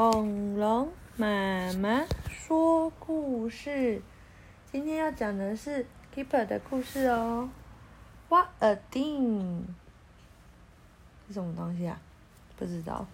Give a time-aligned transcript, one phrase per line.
[0.00, 4.00] 恐龙妈妈说故事，
[4.70, 7.48] 今天要讲的是 Keeper 的故事哦。
[8.28, 9.62] What a thing！
[11.26, 11.98] 是什么东西啊？
[12.56, 13.06] 不知道。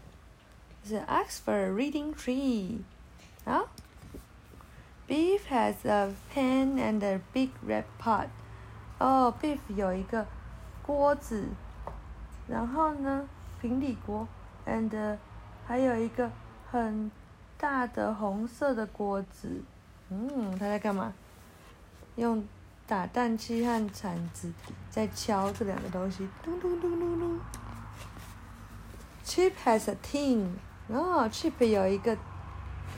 [0.84, 2.80] 是 Oxford Reading Tree。
[3.46, 3.70] 好。
[5.08, 8.26] Beef has a pan and a big red pot。
[8.98, 10.26] 哦，Beef 有一个
[10.82, 11.48] 锅子，
[12.46, 13.26] 然后呢，
[13.62, 14.28] 平底锅
[14.66, 15.16] ，and
[15.66, 16.30] 还有一个。
[16.74, 17.08] 很
[17.56, 19.62] 大的红色的锅子，
[20.10, 21.12] 嗯，他在干嘛？
[22.16, 22.44] 用
[22.84, 24.52] 打蛋器和铲子
[24.90, 27.38] 在敲这两个东西，咚咚咚咚咚。
[29.24, 30.48] Chip has a tin，
[30.88, 32.18] 哦，Chip 有一个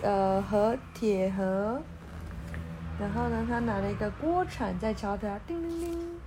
[0.00, 1.83] 呃盒铁盒，
[2.98, 6.20] 然后呢，他拿了一个锅铲在敲它，叮叮叮。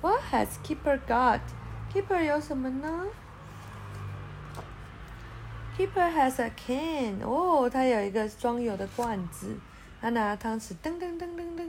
[0.00, 3.04] What has Keeper got？Keeper 有什么呢
[5.76, 9.58] ？Keeper has a can，哦，他有一个装油的罐子。
[10.00, 11.68] 他拿汤匙，噔噔噔噔噔。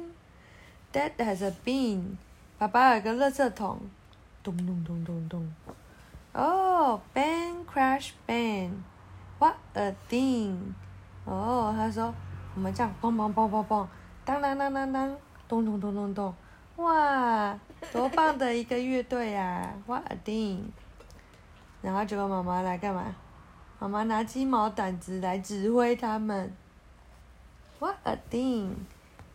[0.91, 2.17] Dad has a bin，
[2.57, 3.80] 爸爸有个垃圾桶，
[4.43, 5.53] 咚咚咚咚咚。
[6.33, 10.58] 哦，Ben crash Ben，What a thing！
[11.23, 12.13] 哦，他说
[12.55, 13.87] 我们这样嘣嘣嘣嘣嘣，
[14.25, 16.35] 当当当当当，咚咚咚咚咚。
[16.75, 17.58] 哇，
[17.93, 20.59] 多棒的一个乐队呀！What a thing！
[21.81, 23.15] 然后结果妈妈来干嘛？
[23.86, 26.52] 妈妈拿鸡毛掸子来指挥他们。
[27.78, 28.69] What a thing!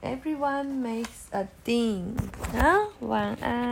[0.02, 2.16] Everyone makes a thing.
[2.52, 3.70] 好，晚安。